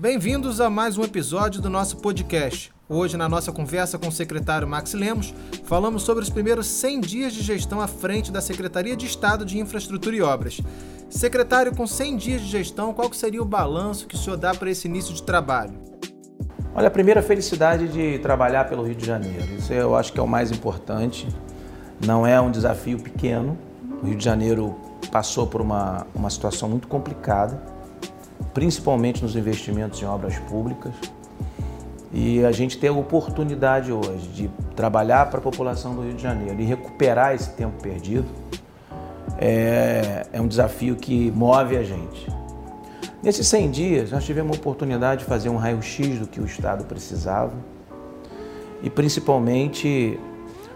Bem-vindos 0.00 0.60
a 0.60 0.70
mais 0.70 0.96
um 0.96 1.02
episódio 1.02 1.60
do 1.60 1.68
nosso 1.68 1.96
podcast. 1.96 2.72
Hoje, 2.88 3.16
na 3.16 3.28
nossa 3.28 3.50
conversa 3.50 3.98
com 3.98 4.06
o 4.06 4.12
secretário 4.12 4.68
Max 4.68 4.94
Lemos, 4.94 5.34
falamos 5.64 6.04
sobre 6.04 6.22
os 6.22 6.30
primeiros 6.30 6.68
100 6.68 7.00
dias 7.00 7.32
de 7.32 7.42
gestão 7.42 7.80
à 7.80 7.88
frente 7.88 8.30
da 8.30 8.40
Secretaria 8.40 8.96
de 8.96 9.06
Estado 9.06 9.44
de 9.44 9.58
Infraestrutura 9.58 10.14
e 10.14 10.22
Obras. 10.22 10.60
Secretário, 11.10 11.74
com 11.74 11.84
100 11.84 12.16
dias 12.16 12.42
de 12.42 12.46
gestão, 12.46 12.94
qual 12.94 13.12
seria 13.12 13.42
o 13.42 13.44
balanço 13.44 14.06
que 14.06 14.14
o 14.14 14.18
senhor 14.18 14.36
dá 14.36 14.54
para 14.54 14.70
esse 14.70 14.86
início 14.86 15.12
de 15.12 15.20
trabalho? 15.20 15.74
Olha, 16.76 16.86
a 16.86 16.92
primeira 16.92 17.20
felicidade 17.20 17.88
de 17.88 18.20
trabalhar 18.20 18.68
pelo 18.68 18.84
Rio 18.84 18.94
de 18.94 19.04
Janeiro. 19.04 19.52
Isso 19.58 19.72
eu 19.72 19.96
acho 19.96 20.12
que 20.12 20.20
é 20.20 20.22
o 20.22 20.28
mais 20.28 20.52
importante. 20.52 21.26
Não 22.06 22.24
é 22.24 22.40
um 22.40 22.52
desafio 22.52 23.00
pequeno. 23.00 23.58
O 24.00 24.06
Rio 24.06 24.16
de 24.16 24.24
Janeiro 24.24 24.76
passou 25.10 25.44
por 25.44 25.60
uma, 25.60 26.06
uma 26.14 26.30
situação 26.30 26.68
muito 26.68 26.86
complicada 26.86 27.77
principalmente 28.58 29.22
nos 29.22 29.36
investimentos 29.36 30.02
em 30.02 30.04
obras 30.04 30.36
públicas. 30.36 30.92
E 32.12 32.44
a 32.44 32.50
gente 32.50 32.76
tem 32.76 32.90
a 32.90 32.92
oportunidade 32.92 33.92
hoje 33.92 34.26
de 34.34 34.50
trabalhar 34.74 35.30
para 35.30 35.38
a 35.38 35.40
população 35.40 35.94
do 35.94 36.02
Rio 36.02 36.14
de 36.14 36.22
Janeiro 36.24 36.60
e 36.60 36.64
recuperar 36.64 37.36
esse 37.36 37.50
tempo 37.50 37.80
perdido. 37.80 38.26
É, 39.38 40.26
é 40.32 40.40
um 40.40 40.48
desafio 40.48 40.96
que 40.96 41.30
move 41.30 41.76
a 41.76 41.84
gente. 41.84 42.26
Nesses 43.22 43.46
100 43.46 43.70
dias, 43.70 44.10
nós 44.10 44.24
tivemos 44.24 44.56
a 44.56 44.60
oportunidade 44.60 45.20
de 45.20 45.26
fazer 45.26 45.50
um 45.50 45.56
raio-x 45.56 46.18
do 46.18 46.26
que 46.26 46.40
o 46.40 46.44
Estado 46.44 46.82
precisava 46.82 47.54
e, 48.82 48.90
principalmente, 48.90 50.18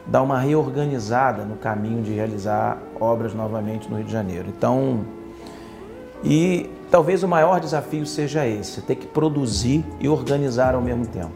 dar 0.07 0.23
uma 0.23 0.39
reorganizada 0.39 1.45
no 1.45 1.57
caminho 1.57 2.01
de 2.01 2.13
realizar 2.13 2.81
obras 3.01 3.35
novamente 3.35 3.91
no 3.91 3.97
Rio 3.97 4.07
de 4.07 4.13
Janeiro. 4.13 4.47
Então, 4.57 5.05
e 6.25 6.71
talvez 6.91 7.23
o 7.23 7.29
maior 7.29 7.59
desafio 7.61 8.07
seja 8.07 8.47
esse, 8.47 8.81
ter 8.83 8.97
que 8.97 9.07
produzir 9.07 9.85
e 10.01 10.09
organizar 10.09 10.75
ao 10.75 10.81
mesmo 10.81 11.07
tempo. 11.07 11.33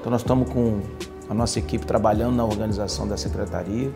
Então 0.00 0.10
nós 0.10 0.20
estamos 0.20 0.48
com 0.50 0.80
a 1.28 1.34
nossa 1.34 1.58
equipe 1.58 1.84
trabalhando 1.84 2.36
na 2.36 2.44
organização 2.44 3.08
da 3.08 3.16
secretaria 3.16 3.90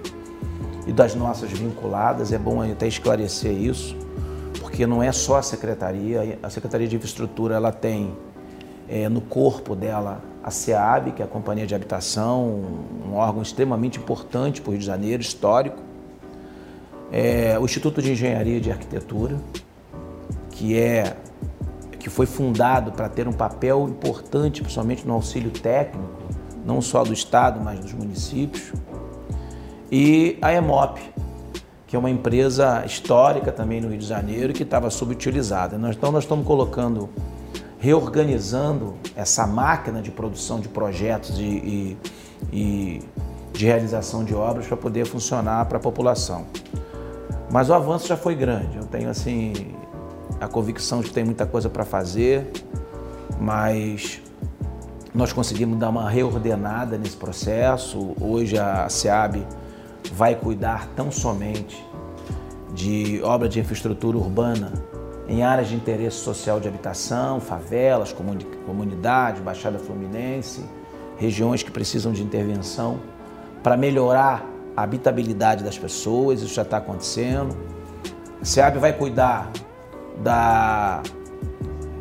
e 0.86 0.92
das 0.92 1.14
nossas 1.14 1.50
vinculadas. 1.50 2.33
É 2.33 2.38
bom 2.38 2.62
até 2.62 2.86
esclarecer 2.86 3.52
isso, 3.52 3.97
porque 4.60 4.86
não 4.86 5.02
é 5.02 5.12
só 5.12 5.36
a 5.36 5.42
secretaria. 5.42 6.38
A 6.42 6.50
Secretaria 6.50 6.88
de 6.88 6.97
Infraestrutura 6.97 7.55
ela 7.55 7.70
tem 7.70 8.12
é, 8.88 9.08
no 9.08 9.20
corpo 9.20 9.77
dela 9.77 10.20
a 10.42 10.50
SEAB, 10.50 11.12
que 11.12 11.22
é 11.22 11.25
a 11.25 11.28
Companhia 11.28 11.66
de 11.66 11.75
Habitação, 11.75 12.64
um 13.06 13.14
órgão 13.14 13.42
extremamente 13.42 13.98
importante 13.98 14.60
para 14.60 14.70
o 14.70 14.72
Rio 14.72 14.80
de 14.80 14.86
Janeiro, 14.86 15.22
histórico. 15.22 15.82
É, 17.12 17.58
o 17.58 17.64
Instituto 17.64 18.00
de 18.00 18.12
Engenharia 18.12 18.56
e 18.56 18.60
de 18.60 18.70
Arquitetura, 18.70 19.36
que 20.61 20.78
é 20.78 21.16
que 21.98 22.11
foi 22.11 22.27
fundado 22.27 22.92
para 22.92 23.08
ter 23.08 23.27
um 23.27 23.33
papel 23.33 23.89
importante, 23.89 24.61
principalmente 24.61 25.06
no 25.06 25.14
auxílio 25.14 25.50
técnico, 25.50 26.06
não 26.66 26.83
só 26.83 27.03
do 27.03 27.14
estado, 27.14 27.58
mas 27.64 27.80
dos 27.80 27.94
municípios. 27.94 28.70
E 29.91 30.36
a 30.42 30.53
EMOP, 30.53 31.00
que 31.86 31.97
é 31.97 31.98
uma 31.98 32.11
empresa 32.11 32.84
histórica 32.84 33.50
também 33.50 33.81
no 33.81 33.88
Rio 33.88 33.97
de 33.97 34.06
Janeiro 34.06 34.53
que 34.53 34.62
estava 34.62 34.91
subutilizada. 34.91 35.77
Então 35.77 36.12
nós 36.12 36.25
estamos 36.25 36.47
colocando, 36.47 37.08
reorganizando 37.78 38.94
essa 39.16 39.47
máquina 39.47 40.03
de 40.03 40.11
produção 40.11 40.61
de 40.61 40.69
projetos 40.69 41.38
e, 41.38 41.42
e, 41.42 41.98
e 42.53 43.00
de 43.55 43.64
realização 43.64 44.25
de 44.25 44.34
obras 44.34 44.66
para 44.66 44.77
poder 44.77 45.06
funcionar 45.06 45.64
para 45.64 45.78
a 45.78 45.81
população. 45.81 46.44
Mas 47.50 47.70
o 47.70 47.75
avanço 47.75 48.06
já 48.06 48.16
foi 48.16 48.34
grande. 48.34 48.77
Eu 48.77 48.84
tenho 48.84 49.08
assim 49.08 49.55
a 50.41 50.48
convicção 50.48 51.00
de 51.00 51.08
que 51.08 51.14
tem 51.14 51.24
muita 51.24 51.44
coisa 51.46 51.69
para 51.69 51.84
fazer, 51.84 52.50
mas 53.38 54.22
nós 55.14 55.32
conseguimos 55.32 55.78
dar 55.78 55.91
uma 55.91 56.08
reordenada 56.08 56.97
nesse 56.97 57.16
processo. 57.16 58.15
Hoje 58.20 58.59
a 58.59 58.88
SEAB 58.88 59.47
vai 60.15 60.34
cuidar 60.34 60.88
tão 60.97 61.10
somente 61.10 61.84
de 62.72 63.20
obra 63.22 63.48
de 63.48 63.60
infraestrutura 63.60 64.16
urbana 64.16 64.72
em 65.28 65.42
áreas 65.42 65.69
de 65.69 65.76
interesse 65.76 66.16
social 66.16 66.59
de 66.59 66.66
habitação, 66.66 67.41
favelas, 67.41 68.15
comunidades, 68.66 69.41
Baixada 69.42 69.78
Fluminense, 69.78 70.65
regiões 71.19 71.62
que 71.62 71.70
precisam 71.70 72.12
de 72.12 72.22
intervenção 72.22 72.98
para 73.62 73.76
melhorar 73.76 74.44
a 74.76 74.82
habitabilidade 74.82 75.62
das 75.62 75.78
pessoas, 75.78 76.41
isso 76.41 76.54
já 76.54 76.62
está 76.62 76.78
acontecendo. 76.78 77.54
A 78.41 78.44
SEAB 78.44 78.78
vai 78.78 78.92
cuidar 78.92 79.50
da 80.22 81.03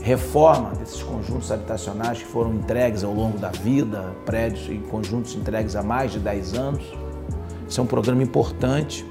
reforma 0.02 0.72
desses 0.72 1.02
conjuntos 1.04 1.52
habitacionais 1.52 2.20
que 2.20 2.26
foram 2.26 2.54
entregues 2.54 3.04
ao 3.04 3.14
longo 3.14 3.38
da 3.38 3.50
vida, 3.50 4.14
prédios 4.26 4.68
e 4.70 4.78
conjuntos 4.90 5.36
entregues 5.36 5.76
há 5.76 5.84
mais 5.84 6.12
de 6.12 6.20
10 6.20 6.54
anos. 6.54 6.84
Isso 7.68 7.80
é 7.80 7.84
um 7.84 7.88
programa 7.88 8.24
importante. 8.24 9.06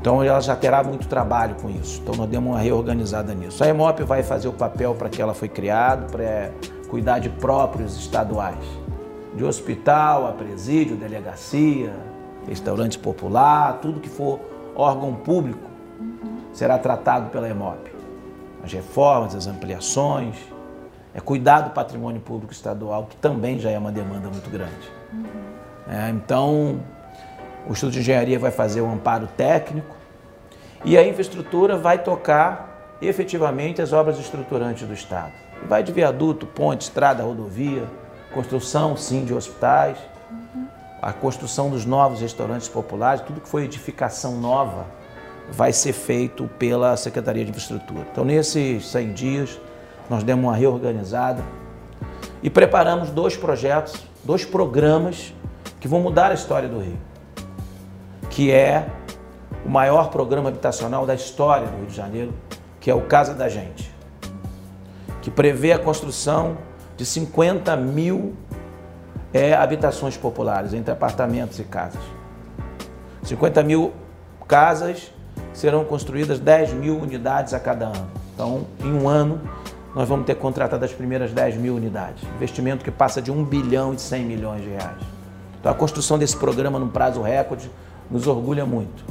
Então 0.00 0.22
ela 0.22 0.40
já 0.40 0.54
terá 0.54 0.82
muito 0.82 1.08
trabalho 1.08 1.56
com 1.56 1.68
isso. 1.68 2.00
Então 2.02 2.14
nós 2.14 2.28
demos 2.28 2.50
uma 2.50 2.60
reorganizada 2.60 3.34
nisso. 3.34 3.62
A 3.62 3.68
EMOP 3.68 4.04
vai 4.04 4.22
fazer 4.22 4.48
o 4.48 4.52
papel 4.52 4.94
para 4.94 5.08
que 5.08 5.20
ela 5.20 5.34
foi 5.34 5.48
criada, 5.48 6.06
para 6.06 6.50
cuidar 6.88 7.18
de 7.18 7.28
próprios 7.28 7.96
estaduais, 7.98 8.64
de 9.34 9.44
hospital, 9.44 10.26
a 10.26 10.32
presídio, 10.32 10.96
delegacia, 10.96 11.92
restaurante 12.46 12.98
popular, 12.98 13.80
tudo 13.82 14.00
que 14.00 14.08
for 14.08 14.40
órgão 14.74 15.14
público 15.14 15.67
será 16.52 16.78
tratado 16.78 17.30
pela 17.30 17.48
EMOP. 17.48 17.90
As 18.62 18.72
reformas, 18.72 19.34
as 19.34 19.46
ampliações, 19.46 20.36
é 21.14 21.20
cuidar 21.20 21.62
do 21.62 21.70
patrimônio 21.70 22.20
público 22.20 22.52
estadual, 22.52 23.06
que 23.06 23.16
também 23.16 23.58
já 23.58 23.70
é 23.70 23.78
uma 23.78 23.92
demanda 23.92 24.28
muito 24.28 24.50
grande. 24.50 24.92
Uhum. 25.12 25.24
É, 25.88 26.10
então, 26.10 26.80
o 27.66 27.72
Instituto 27.72 27.94
de 27.94 28.00
Engenharia 28.00 28.38
vai 28.38 28.50
fazer 28.50 28.80
o 28.80 28.90
amparo 28.90 29.26
técnico 29.36 29.96
e 30.84 30.96
a 30.96 31.06
infraestrutura 31.06 31.76
vai 31.76 31.98
tocar 31.98 32.96
efetivamente 33.00 33.80
as 33.80 33.92
obras 33.92 34.18
estruturantes 34.18 34.86
do 34.86 34.94
Estado. 34.94 35.32
Vai 35.66 35.82
de 35.82 35.92
viaduto, 35.92 36.46
ponte, 36.46 36.82
estrada, 36.82 37.22
rodovia, 37.22 37.84
construção, 38.32 38.96
sim, 38.96 39.24
de 39.24 39.34
hospitais, 39.34 39.98
uhum. 40.30 40.66
a 41.00 41.12
construção 41.12 41.70
dos 41.70 41.84
novos 41.84 42.20
restaurantes 42.20 42.68
populares, 42.68 43.22
tudo 43.22 43.40
que 43.40 43.48
foi 43.48 43.64
edificação 43.64 44.36
nova 44.36 44.86
vai 45.52 45.72
ser 45.72 45.92
feito 45.92 46.48
pela 46.58 46.96
Secretaria 46.96 47.44
de 47.44 47.50
Infraestrutura. 47.50 48.06
Então, 48.10 48.24
nesses 48.24 48.86
100 48.88 49.12
dias, 49.12 49.60
nós 50.08 50.22
demos 50.22 50.44
uma 50.44 50.54
reorganizada 50.54 51.42
e 52.42 52.48
preparamos 52.48 53.10
dois 53.10 53.36
projetos, 53.36 54.06
dois 54.24 54.44
programas 54.44 55.34
que 55.80 55.88
vão 55.88 56.00
mudar 56.00 56.30
a 56.30 56.34
história 56.34 56.68
do 56.68 56.78
Rio, 56.78 56.98
que 58.30 58.50
é 58.50 58.86
o 59.64 59.68
maior 59.68 60.10
programa 60.10 60.48
habitacional 60.48 61.04
da 61.04 61.14
história 61.14 61.66
do 61.66 61.76
Rio 61.78 61.86
de 61.86 61.94
Janeiro, 61.94 62.34
que 62.80 62.90
é 62.90 62.94
o 62.94 63.02
Casa 63.02 63.34
da 63.34 63.48
Gente, 63.48 63.92
que 65.20 65.30
prevê 65.30 65.72
a 65.72 65.78
construção 65.78 66.56
de 66.96 67.04
50 67.04 67.76
mil 67.76 68.34
é, 69.32 69.54
habitações 69.54 70.16
populares, 70.16 70.72
entre 70.72 70.92
apartamentos 70.92 71.58
e 71.58 71.64
casas. 71.64 72.00
50 73.22 73.62
mil 73.62 73.92
casas 74.46 75.12
serão 75.58 75.84
construídas 75.84 76.38
10 76.38 76.72
mil 76.74 76.96
unidades 76.96 77.52
a 77.52 77.58
cada 77.58 77.86
ano. 77.86 78.08
Então, 78.32 78.64
em 78.80 78.92
um 78.92 79.08
ano, 79.08 79.40
nós 79.92 80.08
vamos 80.08 80.24
ter 80.24 80.36
contratado 80.36 80.84
as 80.84 80.92
primeiras 80.92 81.32
10 81.32 81.56
mil 81.56 81.74
unidades. 81.74 82.22
Investimento 82.36 82.84
que 82.84 82.92
passa 82.92 83.20
de 83.20 83.32
1 83.32 83.44
bilhão 83.44 83.92
e 83.92 83.98
100 83.98 84.24
milhões 84.24 84.62
de 84.62 84.68
reais. 84.68 85.02
Então, 85.58 85.72
a 85.72 85.74
construção 85.74 86.16
desse 86.16 86.36
programa 86.36 86.78
num 86.78 86.88
prazo 86.88 87.20
recorde 87.20 87.68
nos 88.08 88.28
orgulha 88.28 88.64
muito. 88.64 89.04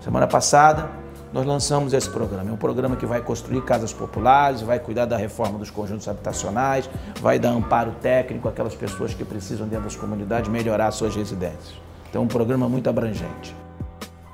Semana 0.00 0.26
passada, 0.26 0.90
nós 1.32 1.46
lançamos 1.46 1.92
esse 1.92 2.10
programa. 2.10 2.50
É 2.50 2.52
um 2.52 2.56
programa 2.56 2.96
que 2.96 3.06
vai 3.06 3.20
construir 3.20 3.62
casas 3.62 3.92
populares, 3.92 4.62
vai 4.62 4.80
cuidar 4.80 5.04
da 5.04 5.16
reforma 5.16 5.60
dos 5.60 5.70
conjuntos 5.70 6.08
habitacionais, 6.08 6.90
vai 7.20 7.38
dar 7.38 7.50
amparo 7.50 7.92
técnico 8.02 8.48
àquelas 8.48 8.74
pessoas 8.74 9.14
que 9.14 9.24
precisam, 9.24 9.68
dentro 9.68 9.84
das 9.84 9.94
comunidades, 9.94 10.50
melhorar 10.50 10.90
suas 10.90 11.14
residências. 11.14 11.72
Então, 12.10 12.22
é 12.22 12.24
um 12.24 12.28
programa 12.28 12.68
muito 12.68 12.90
abrangente. 12.90 13.54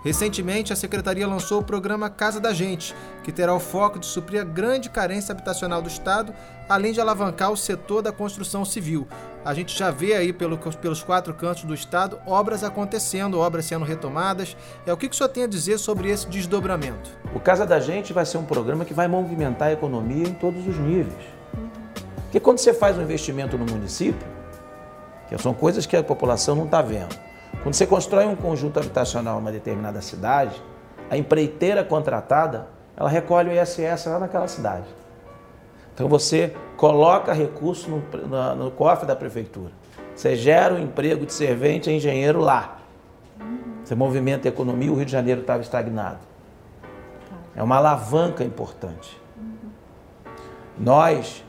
Recentemente, 0.03 0.73
a 0.73 0.77
Secretaria 0.77 1.27
lançou 1.27 1.61
o 1.61 1.65
programa 1.65 2.09
Casa 2.09 2.41
da 2.41 2.55
Gente, 2.55 2.95
que 3.23 3.31
terá 3.31 3.55
o 3.55 3.61
foco 3.61 3.99
de 3.99 4.07
suprir 4.07 4.41
a 4.41 4.45
grande 4.45 4.89
carência 4.89 5.33
habitacional 5.33 5.83
do 5.83 5.89
Estado, 5.89 6.33
além 6.69 6.93
de 6.93 7.01
alavancar 7.01 7.51
o 7.51 7.57
setor 7.57 8.01
da 8.01 8.11
construção 8.11 8.65
civil. 8.65 9.07
A 9.45 9.53
gente 9.53 9.79
já 9.79 9.91
vê 9.91 10.15
aí 10.15 10.33
pelo, 10.33 10.57
pelos 10.57 11.03
quatro 11.03 11.35
cantos 11.35 11.65
do 11.65 11.75
Estado 11.75 12.19
obras 12.27 12.65
acontecendo, 12.65 13.39
obras 13.39 13.67
sendo 13.67 13.85
retomadas. 13.85 14.57
É, 14.87 14.93
o 14.93 14.97
que, 14.97 15.09
que 15.09 15.15
o 15.15 15.17
senhor 15.17 15.29
tem 15.29 15.45
a 15.45 15.47
dizer 15.47 15.77
sobre 15.79 16.09
esse 16.11 16.27
desdobramento? 16.29 17.11
O 17.35 17.41
Casa 17.41 17.67
da 17.67 17.79
Gente 17.79 18.13
vai 18.13 18.25
ser 18.25 18.39
um 18.39 18.45
programa 18.45 18.87
que 18.87 18.95
vai 18.95 19.07
movimentar 19.07 19.69
a 19.69 19.73
economia 19.73 20.27
em 20.27 20.33
todos 20.33 20.67
os 20.67 20.79
níveis. 20.79 21.25
Porque 22.23 22.41
quando 22.41 22.59
você 22.59 22.73
faz 22.73 22.97
um 22.97 23.03
investimento 23.03 23.59
no 23.59 23.67
município, 23.67 24.27
que 25.29 25.37
são 25.39 25.53
coisas 25.53 25.85
que 25.85 25.97
a 25.97 26.03
população 26.03 26.55
não 26.55 26.65
está 26.65 26.81
vendo, 26.81 27.15
quando 27.63 27.75
você 27.75 27.87
constrói 27.87 28.27
um 28.27 28.37
conjunto 28.37 28.79
habitacional 28.79 29.39
em 29.39 29.41
uma 29.41 29.53
determinada 29.53 30.01
cidade, 30.01 30.61
a 31.11 31.17
empreiteira 31.17 31.85
contratada, 31.85 32.69
ela 32.97 33.09
recolhe 33.09 33.51
o 33.51 33.63
ISS 33.63 34.07
lá 34.07 34.19
naquela 34.19 34.49
cidade. 34.49 34.87
Então 35.93 36.09
você 36.09 36.55
coloca 36.77 37.33
recurso 37.33 37.91
no, 37.91 38.55
no, 38.55 38.71
cofre 38.71 39.07
da 39.07 39.15
prefeitura. 39.15 39.73
Você 40.15 40.35
gera 40.37 40.75
um 40.75 40.79
emprego 40.79 41.27
de 41.27 41.33
servente 41.33 41.91
a 41.91 41.93
engenheiro 41.93 42.41
lá. 42.41 42.79
Você 43.85 43.95
movimenta 43.95 44.49
a 44.49 44.51
economia, 44.51 44.91
o 44.91 44.95
Rio 44.95 45.05
de 45.05 45.13
Janeiro 45.13 45.43
estava 45.43 45.61
estagnado. 45.61 46.21
É 47.55 47.63
uma 47.63 47.77
alavanca 47.77 48.43
importante. 48.43 49.21
Nós, 50.79 51.45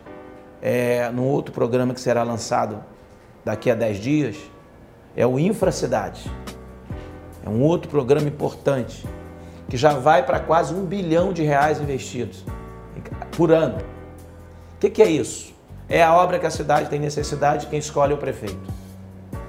é, 0.61 1.09
num 1.11 1.25
outro 1.25 1.53
programa 1.53 1.93
que 1.93 2.01
será 2.01 2.23
lançado 2.23 2.83
daqui 3.45 3.71
a 3.71 3.75
10 3.75 3.97
dias, 3.97 4.51
é 5.15 5.25
o 5.25 5.39
Infracidade. 5.39 6.29
É 7.45 7.49
um 7.49 7.61
outro 7.61 7.89
programa 7.89 8.27
importante, 8.27 9.05
que 9.67 9.77
já 9.77 9.93
vai 9.93 10.23
para 10.23 10.39
quase 10.39 10.73
um 10.73 10.85
bilhão 10.85 11.33
de 11.33 11.43
reais 11.43 11.81
investidos 11.81 12.45
por 13.35 13.51
ano. 13.51 13.77
O 14.75 14.79
que, 14.79 14.89
que 14.89 15.01
é 15.01 15.09
isso? 15.09 15.53
É 15.89 16.03
a 16.03 16.13
obra 16.13 16.39
que 16.39 16.45
a 16.45 16.51
cidade 16.51 16.89
tem 16.89 16.99
necessidade, 16.99 17.67
quem 17.67 17.79
escolhe 17.79 18.11
é 18.11 18.15
o 18.15 18.17
prefeito. 18.17 18.71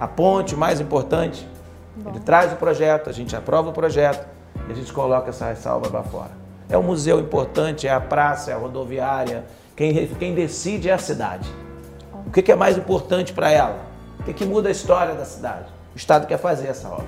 A 0.00 0.08
ponte, 0.08 0.56
mais 0.56 0.80
importante, 0.80 1.46
Bom. 1.96 2.10
ele 2.10 2.20
traz 2.20 2.52
o 2.52 2.56
projeto, 2.56 3.08
a 3.08 3.12
gente 3.12 3.36
aprova 3.36 3.70
o 3.70 3.72
projeto 3.72 4.26
e 4.68 4.72
a 4.72 4.74
gente 4.74 4.92
coloca 4.92 5.30
essa, 5.30 5.48
essa 5.48 5.74
obra 5.74 5.90
lá 5.90 6.02
fora. 6.02 6.30
É 6.68 6.76
um 6.76 6.82
museu 6.82 7.20
importante, 7.20 7.86
é 7.86 7.92
a 7.92 8.00
praça, 8.00 8.50
é 8.50 8.54
a 8.54 8.56
rodoviária, 8.56 9.44
quem, 9.76 10.06
quem 10.06 10.34
decide 10.34 10.88
é 10.88 10.92
a 10.92 10.98
cidade. 10.98 11.48
O 12.26 12.30
que, 12.30 12.42
que 12.42 12.50
é 12.50 12.56
mais 12.56 12.76
importante 12.76 13.32
para 13.32 13.50
ela? 13.50 13.91
O 14.22 14.24
que, 14.24 14.32
que 14.32 14.44
muda 14.44 14.68
a 14.68 14.72
história 14.72 15.16
da 15.16 15.24
cidade? 15.24 15.66
O 15.92 15.96
Estado 15.96 16.28
quer 16.28 16.38
fazer 16.38 16.68
essa 16.68 16.88
obra. 16.88 17.04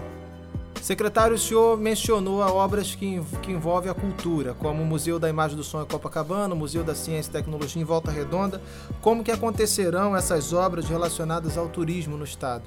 Secretário, 0.82 1.36
o 1.36 1.38
senhor 1.38 1.78
mencionou 1.78 2.40
obras 2.40 2.96
que, 2.96 3.22
que 3.40 3.52
envolvem 3.52 3.88
a 3.88 3.94
cultura, 3.94 4.52
como 4.54 4.82
o 4.82 4.84
Museu 4.84 5.20
da 5.20 5.28
Imagem 5.28 5.56
do 5.56 5.62
Som 5.62 5.82
em 5.82 5.86
Copacabana, 5.86 6.54
o 6.54 6.58
Museu 6.58 6.82
da 6.82 6.92
Ciência 6.92 7.30
e 7.30 7.32
Tecnologia 7.32 7.80
em 7.80 7.84
Volta 7.84 8.10
Redonda. 8.10 8.60
Como 9.00 9.22
que 9.22 9.30
acontecerão 9.30 10.16
essas 10.16 10.52
obras 10.52 10.88
relacionadas 10.88 11.56
ao 11.56 11.68
turismo 11.68 12.16
no 12.16 12.24
Estado? 12.24 12.64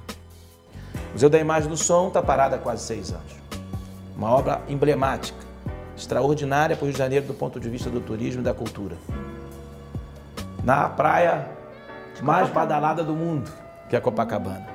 O 1.09 1.11
Museu 1.11 1.29
da 1.29 1.39
Imagem 1.39 1.69
do 1.69 1.75
Som 1.75 2.07
está 2.07 2.21
parado 2.21 2.55
há 2.55 2.57
quase 2.57 2.83
seis 2.83 3.11
anos. 3.11 3.35
Uma 4.15 4.31
obra 4.31 4.61
emblemática, 4.69 5.37
extraordinária 5.95 6.77
para 6.77 6.85
o 6.85 6.85
Rio 6.85 6.93
de 6.93 6.99
Janeiro 6.99 7.27
do 7.27 7.33
ponto 7.33 7.59
de 7.59 7.69
vista 7.69 7.89
do 7.89 7.99
turismo 7.99 8.39
e 8.39 8.45
da 8.45 8.53
cultura. 8.53 8.95
Na 10.63 10.87
praia 10.87 11.49
mais 12.21 12.49
badalada 12.49 13.03
do 13.03 13.13
mundo, 13.13 13.66
que 13.89 13.95
é 13.95 13.99
Copacabana. 13.99 14.67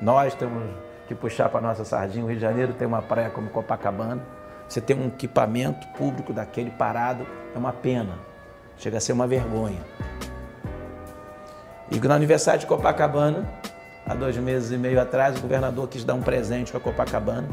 Nós 0.00 0.34
temos 0.34 0.62
que 1.06 1.14
puxar 1.14 1.48
para 1.48 1.60
nossa 1.60 1.84
sardinha. 1.84 2.24
O 2.24 2.28
Rio 2.28 2.36
de 2.36 2.42
Janeiro 2.42 2.74
tem 2.74 2.86
uma 2.86 3.02
praia 3.02 3.30
como 3.30 3.48
Copacabana. 3.50 4.22
Você 4.68 4.80
tem 4.80 4.96
um 4.96 5.06
equipamento 5.06 5.86
público 5.88 6.32
daquele 6.32 6.70
parado, 6.70 7.26
é 7.54 7.58
uma 7.58 7.72
pena. 7.72 8.18
Chega 8.76 8.98
a 8.98 9.00
ser 9.00 9.12
uma 9.12 9.26
vergonha. 9.26 9.80
E 11.90 11.98
no 11.98 12.12
aniversário 12.12 12.60
de 12.60 12.66
Copacabana, 12.66 13.48
há 14.06 14.14
dois 14.14 14.36
meses 14.36 14.70
e 14.70 14.76
meio 14.76 15.00
atrás, 15.00 15.38
o 15.38 15.40
governador 15.40 15.88
quis 15.88 16.04
dar 16.04 16.14
um 16.14 16.20
presente 16.20 16.70
para 16.70 16.80
Copacabana, 16.80 17.48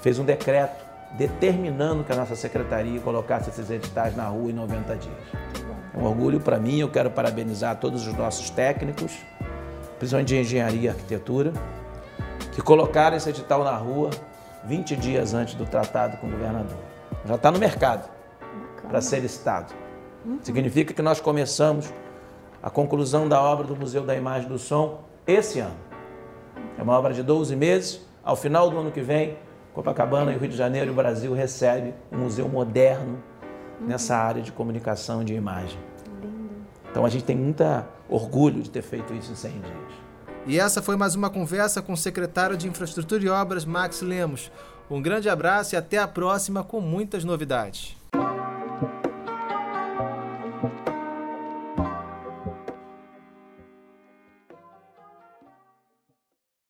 fez 0.00 0.20
um 0.20 0.24
decreto 0.24 0.88
determinando 1.18 2.04
que 2.04 2.12
a 2.12 2.16
nossa 2.16 2.36
secretaria 2.36 3.00
colocasse 3.00 3.50
esses 3.50 3.68
editais 3.68 4.14
na 4.14 4.28
rua 4.28 4.50
em 4.50 4.54
90 4.54 4.96
dias. 4.96 5.14
É 5.92 5.98
um 5.98 6.04
orgulho 6.04 6.38
para 6.38 6.58
mim, 6.58 6.78
eu 6.78 6.88
quero 6.88 7.10
parabenizar 7.10 7.76
todos 7.76 8.06
os 8.06 8.14
nossos 8.14 8.48
técnicos, 8.50 9.18
principalmente 10.00 10.28
de 10.28 10.38
engenharia 10.38 10.80
e 10.80 10.88
arquitetura, 10.88 11.52
que 12.52 12.62
colocaram 12.62 13.18
esse 13.18 13.28
edital 13.28 13.62
na 13.62 13.76
rua 13.76 14.08
20 14.64 14.96
dias 14.96 15.34
antes 15.34 15.54
do 15.54 15.66
tratado 15.66 16.16
com 16.16 16.26
o 16.26 16.30
governador. 16.30 16.78
Já 17.26 17.34
está 17.34 17.50
no 17.50 17.58
mercado 17.58 18.08
para 18.88 19.02
ser 19.02 19.20
licitado. 19.20 19.74
Uhum. 20.24 20.38
Significa 20.42 20.94
que 20.94 21.02
nós 21.02 21.20
começamos 21.20 21.92
a 22.62 22.70
conclusão 22.70 23.28
da 23.28 23.42
obra 23.42 23.66
do 23.66 23.76
Museu 23.76 24.02
da 24.02 24.16
Imagem 24.16 24.48
do 24.48 24.58
Som 24.58 25.02
esse 25.26 25.60
ano. 25.60 25.76
É 26.78 26.82
uma 26.82 26.98
obra 26.98 27.12
de 27.12 27.22
12 27.22 27.54
meses. 27.54 28.00
Ao 28.24 28.34
final 28.34 28.70
do 28.70 28.78
ano 28.78 28.90
que 28.90 29.02
vem, 29.02 29.36
Copacabana 29.74 30.32
e 30.32 30.38
Rio 30.38 30.48
de 30.48 30.56
Janeiro 30.56 30.88
e 30.88 30.90
o 30.90 30.94
Brasil 30.94 31.34
recebe 31.34 31.92
um 32.10 32.18
museu 32.20 32.48
moderno 32.48 33.18
uhum. 33.78 33.86
nessa 33.86 34.16
área 34.16 34.40
de 34.40 34.50
comunicação 34.50 35.20
e 35.20 35.26
de 35.26 35.34
imagem. 35.34 35.78
Então 36.90 37.04
a 37.04 37.08
gente 37.10 37.24
tem 37.24 37.36
muita 37.36 37.86
orgulho 38.10 38.62
de 38.62 38.70
ter 38.70 38.82
feito 38.82 39.14
isso 39.14 39.32
em 39.32 39.36
100 39.36 39.52
dias. 39.52 39.92
E 40.46 40.58
essa 40.58 40.82
foi 40.82 40.96
mais 40.96 41.14
uma 41.14 41.30
conversa 41.30 41.80
com 41.80 41.92
o 41.92 41.96
secretário 41.96 42.56
de 42.56 42.66
Infraestrutura 42.66 43.22
e 43.22 43.28
Obras, 43.28 43.64
Max 43.64 44.00
Lemos. 44.00 44.50
Um 44.90 45.00
grande 45.00 45.28
abraço 45.28 45.74
e 45.74 45.78
até 45.78 45.98
a 45.98 46.08
próxima 46.08 46.64
com 46.64 46.80
muitas 46.80 47.24
novidades. 47.24 47.99